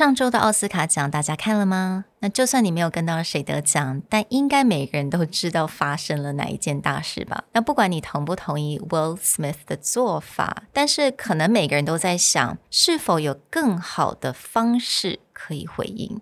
[0.00, 2.06] 上周的奥斯卡奖大家看了吗？
[2.20, 7.44] 那就算你没有跟到谁得奖，但应该每个人都知道发生了哪一件大事吧？
[7.52, 16.18] 那不管你同不同意 Will Smith 的做法，但是可能每个人都在想，是否有更好的方式可以回应。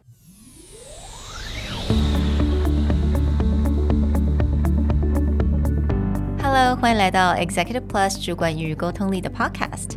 [6.42, 9.96] Hello，欢迎来到 Executive Plus 主管与沟通力的 Podcast。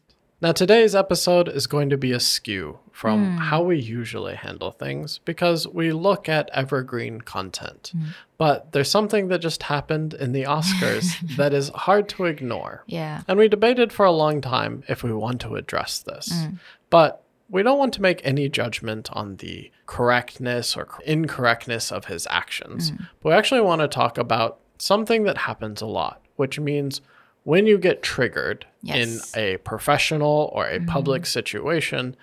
[0.41, 3.37] Now, today's episode is going to be askew skew from hmm.
[3.37, 7.91] how we usually handle things because we look at evergreen content.
[7.93, 8.05] Hmm.
[8.37, 12.83] But there's something that just happened in the Oscars that is hard to ignore.
[12.87, 13.21] Yeah.
[13.27, 16.31] And we debated for a long time if we want to address this.
[16.31, 16.55] Hmm.
[16.89, 22.27] But we don't want to make any judgment on the correctness or incorrectness of his
[22.31, 22.91] actions.
[23.21, 27.01] But we actually want to talk about something that happens a lot, which means
[27.44, 28.96] when you get triggered Yes.
[29.34, 32.14] in a professional or a public situation,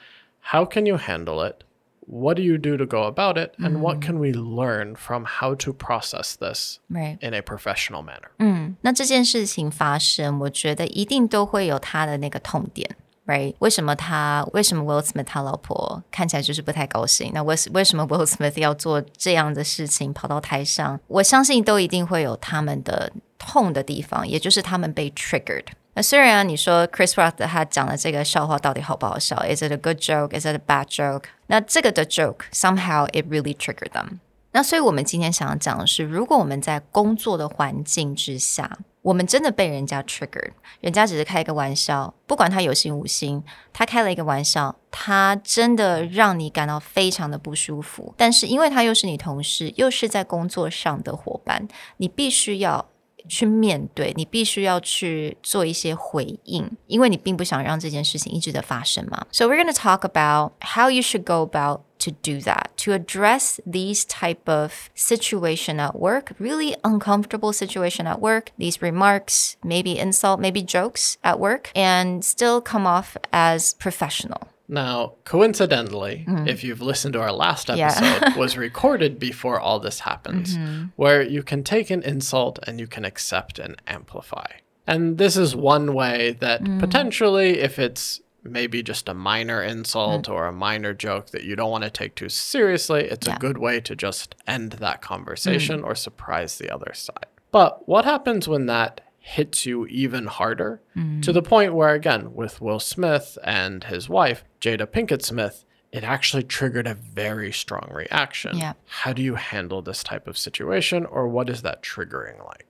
[0.52, 1.64] how can you handle it?
[2.06, 3.54] What do you do to go about it?
[3.58, 7.18] And what can we learn from how to process this Right.
[7.22, 8.76] in a professional manner?
[8.82, 12.98] 那这件事情发生，我觉得一定都会有他的那个痛点。
[13.29, 13.55] Right？
[13.59, 17.31] 为什么他为什么 Will Smith 他老婆看起来就是不太高兴？
[17.35, 20.99] 那为为什么 Will Smith 要做这样的事情，跑到台上？
[21.09, 25.67] 我相信都一定会有他们的痛的地方，也就是他们被 triggered。
[25.93, 30.35] 那虽然你说 Chris Rock 他讲的这个笑话到底好不好笑？Is it a good joke?
[30.35, 31.25] Is it a bad joke?
[31.49, 34.21] 那这个的 joke somehow it really triggered them.
[34.53, 40.53] 那所以我们今天想要讲的是，如果我们在工作的环境之下，我们真的被人家 triggered，
[40.83, 43.43] 人家只是开一个玩笑，不管他有心无心，
[43.73, 48.13] 他开了一个玩笑，他真的让你感到非常的不舒服。
[48.19, 51.67] 但是因为他又是你同事，又是在工作上的伙伴，
[51.97, 52.87] 你必须要
[53.27, 59.27] 去面对，你必须要去做一些回应，因为你并不想让这件事情一直的发生嘛。
[59.33, 63.61] So we're going to talk about how you should go about to do that to address
[63.67, 70.41] these type of situation at work really uncomfortable situation at work these remarks maybe insult
[70.41, 76.47] maybe jokes at work and still come off as professional Now, coincidentally, mm-hmm.
[76.47, 77.89] if you've listened to our last Yeah.
[77.89, 80.89] episode, was recorded before all this happens, mm-hmm.
[80.95, 84.61] where you can take an insult and you can accept and amplify.
[84.87, 86.81] And this is one way that mm.
[86.81, 88.21] potentially, if it's
[88.51, 90.33] maybe just a minor insult mm-hmm.
[90.33, 93.37] or a minor joke that you don't want to take too seriously, it's Yeah.
[93.37, 95.85] a good way to just end that conversation mm.
[95.85, 97.27] or surprise the other side.
[97.51, 100.81] But what happens when that hits you even harder
[101.23, 101.47] to the mm.
[101.47, 106.87] point where, again, with Will Smith and his wife, Jada Pinkett Smith, it actually triggered
[106.87, 108.57] a very strong reaction.
[108.57, 108.75] Yeah.
[108.87, 112.68] How do you handle this type of situation, or what is that triggering like?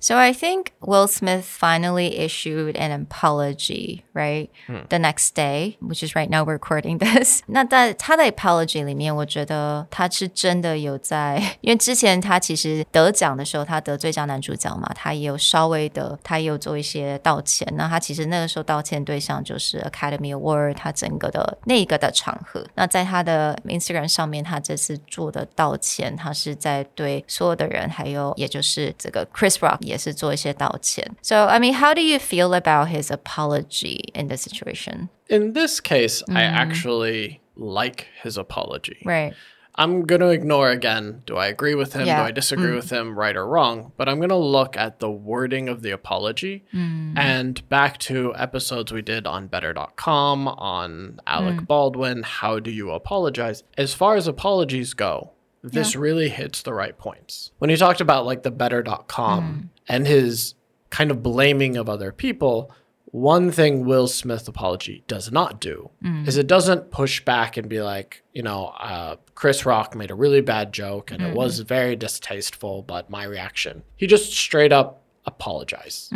[0.00, 4.48] So I think Will Smith finally issued an apology, right?
[4.88, 7.42] The next day, which is right now we're recording this.
[7.48, 17.68] 那在他的 apology 里面，我觉得他是真的有在，因为之前他其实得奖的时候，他得最佳男主角嘛，他也有稍微的，他也有做一些道歉。
[17.76, 22.64] 那他其实那个时候道歉对象就是 Academy Award，他整个的那个的场合。
[22.74, 31.16] 那在他的 Instagram 上面，他这次做的道歉，他是在对所有的人，还有也就是这个 Chris Rock 也是做一些道歉。
[31.22, 35.08] So I mean, how do you feel about his apology in the situation?
[35.28, 38.98] In this case, I actually like his apology.
[39.04, 39.34] Right.
[39.78, 42.04] I'm going to ignore again do I agree with him?
[42.04, 42.20] Yeah.
[42.20, 43.92] Do I disagree with him, right or wrong?
[43.96, 48.92] But I'm going to look at the wording of the apology and back to episodes
[48.92, 52.24] we did on better.com, on Alec Baldwin.
[52.24, 53.62] How do you apologize?
[53.76, 55.30] As far as apologies go,
[55.63, 57.51] this really hits the right points.
[57.57, 59.69] When he talked about like the better.com mm.
[59.87, 60.55] and his
[60.89, 62.71] kind of blaming of other people,
[63.05, 66.27] one thing Will Smith apology does not do mm.
[66.27, 70.15] is it doesn't push back and be like, you know, uh, Chris Rock made a
[70.15, 71.35] really bad joke and it mm.
[71.35, 73.83] was very distasteful, but my reaction.
[73.95, 76.09] He just straight up apologize.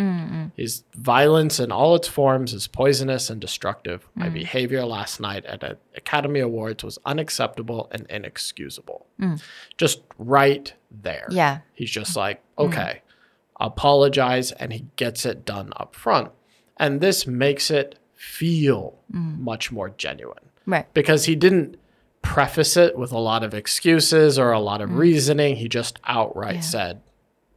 [0.55, 4.03] His violence in all its forms is poisonous and destructive.
[4.17, 4.21] Mm.
[4.21, 9.05] My behavior last night at the Academy Awards was unacceptable and inexcusable.
[9.77, 11.27] Just right there.
[11.29, 11.35] Mm.
[11.35, 11.55] Yeah.
[11.55, 11.61] Mm.
[11.73, 13.01] He's just like, okay,
[13.59, 16.31] apologize, and he gets it done up front.
[16.77, 19.39] And this makes it feel Mm.
[19.39, 20.91] much more genuine Right.
[20.93, 21.77] because he didn't
[22.21, 25.55] preface it with a lot of excuses or a lot of reasoning.
[25.57, 26.57] He just outright Mm.
[26.57, 26.61] Yeah.
[26.61, 27.01] said,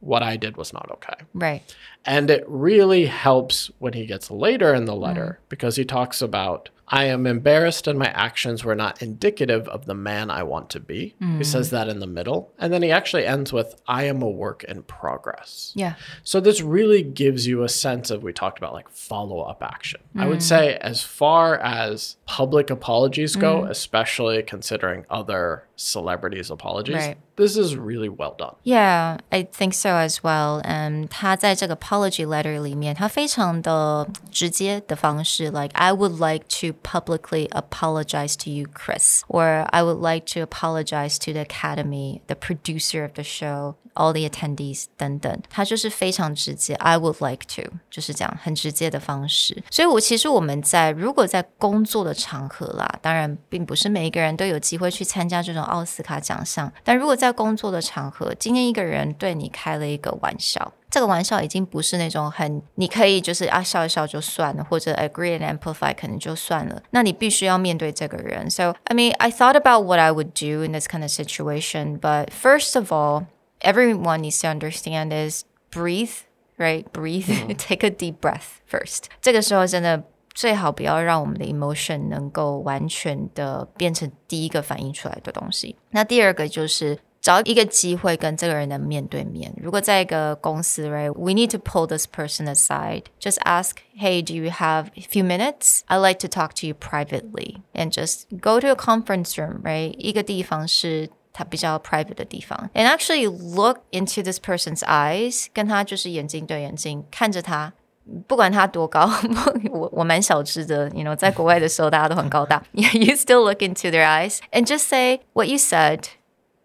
[0.01, 1.23] What I did was not okay.
[1.33, 1.61] Right.
[2.05, 5.49] And it really helps when he gets later in the letter Mm.
[5.49, 9.94] because he talks about, I am embarrassed and my actions were not indicative of the
[9.94, 11.16] man I want to be.
[11.20, 11.38] Mm.
[11.38, 12.52] He says that in the middle.
[12.60, 15.72] And then he actually ends with, I am a work in progress.
[15.74, 15.94] Yeah.
[16.22, 20.00] So this really gives you a sense of we talked about like follow up action.
[20.16, 20.28] I Mm.
[20.28, 23.70] would say as far as public apologies go, Mm.
[23.70, 27.16] especially considering other celebrities' apologies, Right.
[27.36, 28.54] this is really well done.
[28.62, 30.60] Yeah, I think so as well.
[30.64, 39.82] 嗯，他在这个 apology letter 里面，他非常的直接的方式，like I would like to publicly apologize to you, Chris, or I
[39.82, 44.84] would like to apologize to the Academy, the producer of the show, all the attendees
[44.96, 45.42] 等等。
[45.48, 49.62] 他就是非常直接，I would like to，就是这样很直接的方式。
[49.70, 60.72] 所以我其实我们在如果在工作的场合啦，当然并不是每一个人都有机会去参加这种奥斯卡奖项，但如果在工作的场合，今天一个人对你开了一个玩笑。
[60.90, 66.82] 这个玩笑已经不是那种很，你可以就是啊笑一笑就算了，或者 agree and amplify 可能就算了。
[66.90, 68.48] 那你必须要面对这个人。
[68.48, 72.28] So I mean, I thought about what I would do in this kind of situation, but
[72.30, 73.26] first of all,
[73.60, 76.12] everyone needs to understand is breathe,
[76.56, 76.84] right?
[76.92, 79.04] Breathe, take a deep breath first.
[79.20, 85.76] 这个时候真的最好不要让我们的 emotion 能够完全的变成第一个反应出来的东西。
[85.90, 86.98] 那第二个就是。
[87.20, 89.52] 找一个机会跟这个人的面对面。
[89.56, 93.04] 如果在一个公司，right，we need to pull this person aside.
[93.20, 95.80] Just ask, hey, do you have a few minutes?
[95.88, 99.94] I'd like to talk to you privately, and just go to a conference room, right？
[99.98, 107.72] 一个地方是它比较 private 的地方，and actually look into this person's eyes，跟他就是眼睛对眼睛看着他。
[108.28, 109.10] 不管他多高，
[109.72, 112.62] 我我蛮小只的，you know， 在国外的时候大家都很高大。
[112.72, 116.04] You still look into their eyes and just say what you said.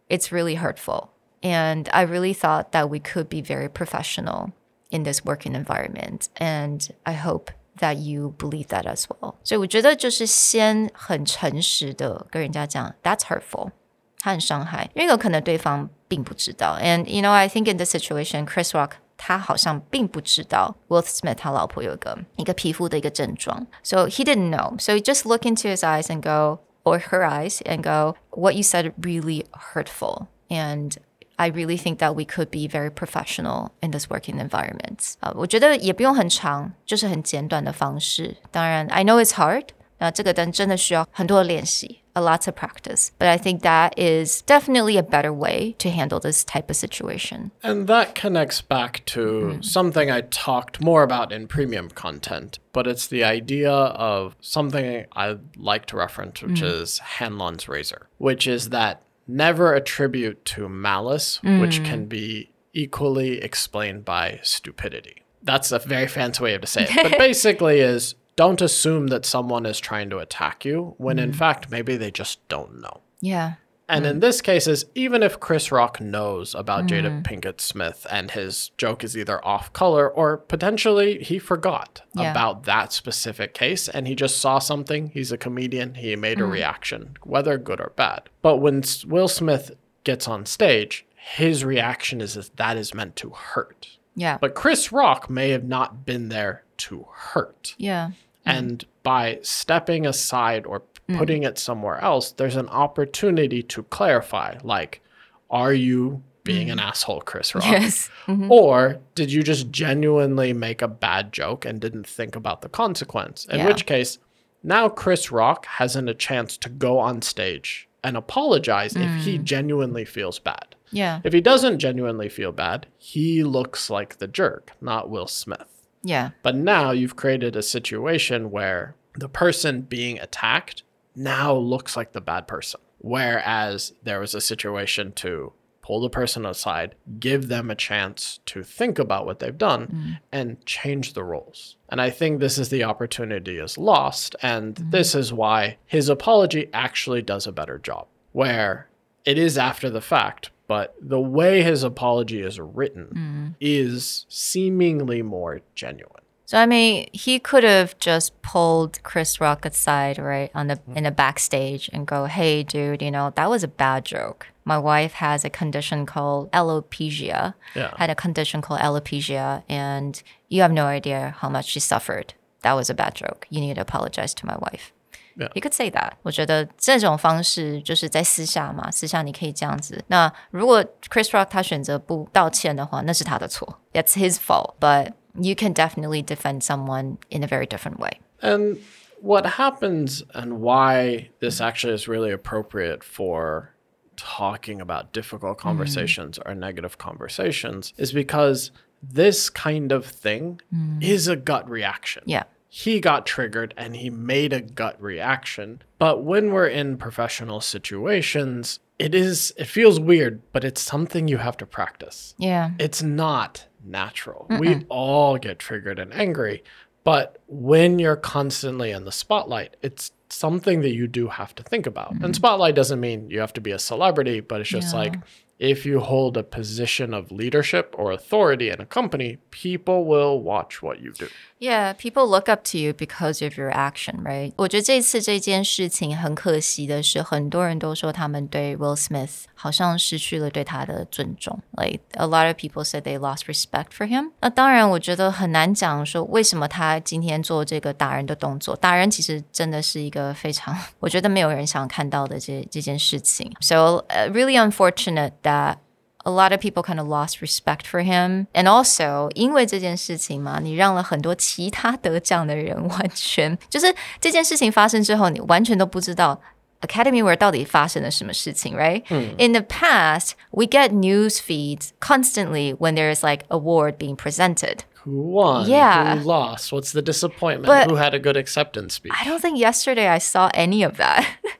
[0.10, 1.10] It's really hurtful,
[1.42, 4.52] and I really thought that we could be very professional
[4.90, 9.36] in this working environment, and I hope that you believe that as well.
[9.44, 13.72] 所以我觉得就是先很诚实的跟人家讲，That's hurtful.
[14.20, 16.78] 他很伤害，因为有可能对方并不知道。
[16.80, 24.50] And you know, I think in this situation, Chris Rock 他好像并不知道 Will Smith 他老婆有一个一个皮肤的一个症状，so he didn't
[24.50, 24.78] know.
[24.80, 28.64] So just look into his eyes and go, or her eyes, and go, what you
[28.64, 30.98] said really hurtful, and
[31.38, 35.14] I really think that we could be very professional in this working environment.
[35.22, 38.38] 啊、我觉得也不用很长，就是很简短的方式。
[38.52, 39.70] 当然，I know it's hard.
[39.98, 43.13] 那这个真真的需要很多的练习 ，a lot of practice.
[43.19, 47.53] But I think that is definitely a better way to handle this type of situation.
[47.63, 49.61] And that connects back to mm-hmm.
[49.61, 55.37] something I talked more about in premium content, but it's the idea of something I
[55.57, 56.81] like to reference, which mm.
[56.81, 62.09] is Hanlon's razor, which is that never attribute to malice, which can mm.
[62.09, 65.23] be equally explained by stupidity.
[65.43, 69.67] That's a very fancy way to say it, but basically is don't assume that someone
[69.67, 71.37] is trying to attack you when in mm.
[71.37, 73.01] fact maybe they just don't know.
[73.21, 73.55] Yeah.
[73.89, 74.21] And in mm.
[74.21, 77.23] this case, is even if Chris Rock knows about Jada mm.
[77.23, 82.33] Pinkett Smith and his joke is either off color or potentially he forgot Yeah.
[82.33, 86.45] about that specific case and he just saw something, he's a comedian, he made a
[86.45, 88.29] reaction, whether good or bad.
[88.43, 89.71] But when Will Smith
[90.03, 93.99] gets on stage, his reaction is that that is meant to hurt.
[94.17, 94.39] Yeah.
[94.41, 97.75] But Chris Rock may have not been there to hurt.
[97.79, 98.11] yeah.
[98.47, 98.59] Mm.
[98.59, 101.19] And by stepping aside or mm.
[101.19, 105.03] putting it somewhere else, there's an opportunity to clarify like,
[105.51, 106.83] are you being an mm.
[106.83, 107.65] asshole, Chris Rock?
[107.65, 108.09] Yes.
[108.27, 108.51] Mm-hmm.
[108.51, 113.45] Or did you just genuinely make a bad joke and didn't think about the consequence?
[113.47, 113.67] In Yeah.
[113.67, 114.19] which case,
[114.63, 120.05] now Chris Rock hasn't a chance to go on stage and apologize if he genuinely
[120.05, 120.77] feels bad.
[120.93, 121.21] Yeah.
[121.25, 125.76] If he doesn't genuinely feel bad, he looks like the jerk, not Will Smith.
[126.07, 126.31] Yeah.
[126.43, 130.83] But now you've created a situation where the person being attacked
[131.15, 132.81] now looks like the bad person.
[132.99, 138.65] Whereas there was a situation to pull the person aside, give them a chance to
[138.65, 140.19] think about what they've done, mm.
[140.33, 141.77] and change the roles.
[141.89, 144.35] And I think this is the opportunity is lost.
[144.43, 144.91] And mm-hmm.
[144.91, 148.89] this is why his apology actually does a better job, where
[149.25, 153.55] it is after the fact, but the way his apology is written mm.
[153.61, 156.23] is seemingly more genuine.
[156.47, 160.99] So I mean, he could have just pulled Chris Rock aside, right, on the mm-hmm.
[160.99, 164.47] in the backstage and go, "Hey, dude, you know that was a bad joke.
[164.65, 167.55] My wife has a condition called alopecia.
[167.75, 167.95] Yeah.
[167.97, 172.35] Had a condition called alopecia, and you have no idea how much she suffered.
[172.63, 173.47] That was a bad joke.
[173.51, 174.93] You need to apologize to my wife."
[175.36, 175.50] Yeah.
[175.54, 176.14] You could say that.
[176.24, 180.04] 我觉得这种方式就是在私下嘛，私下你可以这样子。
[180.08, 183.80] 那如果 Chris Rock 他选择不道歉的话，那是他的错。
[183.94, 184.76] That's his fault.
[184.80, 188.20] But you can definitely defend someone in a very different way.
[188.42, 188.80] And
[189.22, 193.70] what happens and why this actually is really appropriate for
[194.18, 200.60] talking about difficult conversations or negative conversations is because this kind of thing
[201.00, 202.24] is a gut reaction.
[202.26, 202.44] Yeah.
[202.79, 205.81] He got triggered and he made a gut reaction.
[205.99, 211.39] But when we're in professional situations, it is it feels weird, but it's something you
[211.39, 212.73] have to practice Yeah.
[212.79, 214.47] it's not natural.
[214.61, 216.63] We all get triggered and angry,
[217.03, 221.87] but when you're constantly in the spotlight, it's something that you do have to think
[221.87, 222.11] about.
[222.11, 222.33] And mm-hmm.
[222.35, 225.01] spotlight doesn't mean you have to be a celebrity, but it's just Yeah.
[225.01, 225.15] like
[225.60, 230.82] if you hold a position of leadership or authority in a company, people will watch
[230.82, 231.28] what you do.
[231.60, 234.52] Yeah, people look up to you because of your action, right?
[234.56, 241.60] 我觉得这次这件事情很可惜的是，很多人都说他们对 Will Smith 好像失去了对他的尊重。
[241.74, 244.32] Like a lot of people said they lost respect for him.
[244.40, 248.76] 那当然，我觉得很难讲说为什么他今天做这个打人的动作。
[248.76, 253.52] 打人其实真的是一个非常，我觉得没有人想看到的这这件事情。
[253.60, 255.78] So、uh, really unfortunate that
[256.24, 258.48] a lot of people kind of lost respect for him.
[258.54, 266.40] And also, 因为这件事情嘛，你让了很多其他得奖的人完全就是这件事情发生之后，你完全都不知道
[266.82, 269.04] Academy Award 到底发生了什么事情，right?
[269.38, 274.80] In the past, we get news feeds constantly when there's like award being presented.
[275.04, 275.68] Who won?
[275.68, 276.18] Yeah.
[276.18, 276.72] Who lost?
[276.72, 277.66] What's the disappointment?
[277.66, 279.12] But- Who had a good acceptance speech?
[279.20, 281.26] I don't think yesterday I saw any of that.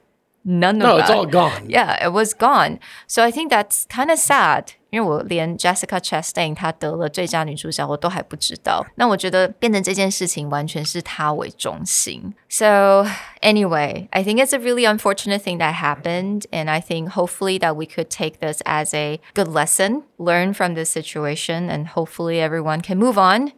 [0.46, 1.02] None of no, that.
[1.02, 1.70] it's all gone.
[1.70, 2.80] Yeah, it was gone.
[3.06, 4.74] So I think that's kind of sad.
[4.90, 8.84] 因为我连 Jessica Chastain 她得了最佳女主角我都还不知道。
[8.96, 12.34] 那我觉得变成这件事情完全是她为中心。
[12.48, 13.06] So
[13.40, 17.74] anyway, I think it's a really unfortunate thing that happened, and I think hopefully that
[17.74, 22.82] we could take this as a good lesson, learn from this situation, and hopefully everyone
[22.82, 23.52] can move on.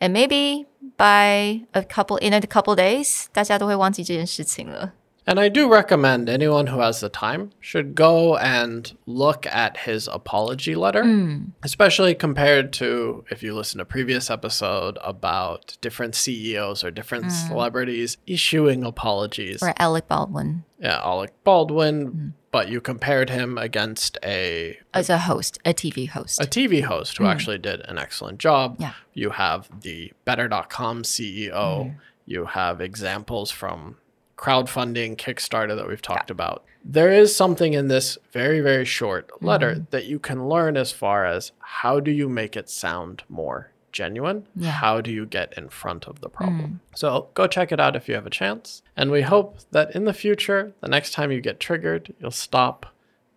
[0.00, 0.66] And maybe
[0.96, 4.92] by a couple in a couple days, 大家都会忘记这件事情了。
[5.27, 10.07] And I do recommend anyone who has the time should go and look at his
[10.07, 11.45] apology letter, hmm.
[11.63, 17.31] especially compared to if you listen to previous episode about different CEOs or different hmm.
[17.31, 19.63] celebrities issuing apologies.
[19.63, 22.27] Or Alec Baldwin Yeah, Alec Baldwin, hmm.
[22.51, 26.39] but you compared him against a as a host, a TV host.
[26.39, 28.75] a TV host who actually did an excellent job.
[28.79, 28.93] Yeah.
[29.15, 31.95] You have the better.com CEO.
[32.27, 33.97] You have examples from
[34.37, 36.65] crowdfunding, Kickstarter that we've talked about.
[36.83, 39.83] There is something in this very, very short letter mm-hmm.
[39.89, 44.45] that you can learn as far as how do you make it sound more genuine?
[44.55, 44.71] Yeah.
[44.71, 46.81] How do you get in front of the problem?
[46.93, 46.97] Mm.
[46.97, 48.83] So go check it out if you have a chance.
[48.95, 52.85] And we hope that in the future, the next time you get triggered, you'll stop,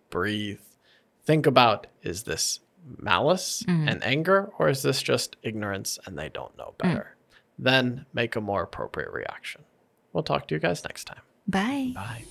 [0.09, 0.59] breathe,
[1.23, 2.59] think about is this
[2.97, 3.89] malice mm.
[3.89, 6.77] and anger, or is this just ignorance and they don't know mm.
[6.77, 7.15] better?
[7.57, 9.61] Then make a more appropriate reaction.
[10.12, 11.20] We'll talk to you guys next time.
[11.46, 11.92] Bye.
[11.94, 12.24] Bye.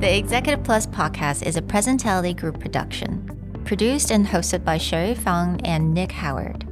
[0.00, 3.28] The Executive Plus podcast is a Presentality Group production,
[3.64, 6.64] produced and hosted by Sherry Fang and Nick Howard.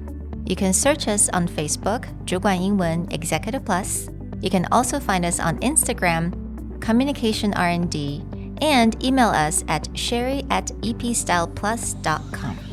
[0.46, 4.08] You can search us on Facebook, 主管英文 Executive Plus.
[4.40, 6.32] You can also find us on Instagram,
[6.80, 8.22] Communication R&D,
[8.60, 12.67] and email us at sherry at epstyleplus.com.